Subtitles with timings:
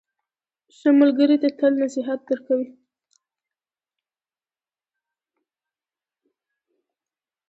[0.77, 2.67] ښه ملګری تل نصیحت درکوي.